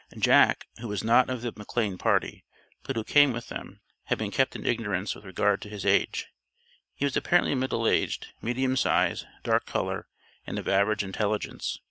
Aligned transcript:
Jack, 0.17 0.67
who 0.79 0.87
was 0.87 1.03
not 1.03 1.29
of 1.29 1.43
the 1.43 1.53
McLane 1.53 1.99
party, 1.99 2.43
but 2.81 2.95
who 2.95 3.03
came 3.03 3.31
with 3.31 3.49
them, 3.49 3.81
had 4.05 4.17
been 4.17 4.31
kept 4.31 4.55
in 4.55 4.65
ignorance 4.65 5.13
with 5.13 5.25
regard 5.25 5.61
to 5.61 5.69
his 5.69 5.85
age. 5.85 6.25
He 6.95 7.05
was 7.05 7.15
apparently 7.15 7.53
middle 7.53 7.87
aged, 7.87 8.29
medium 8.41 8.75
size, 8.75 9.27
dark 9.43 9.67
color, 9.67 10.07
and 10.43 10.57
of 10.57 10.67
average 10.67 11.03
intelligence. 11.03 11.77